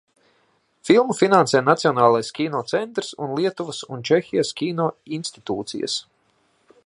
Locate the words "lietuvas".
3.41-3.83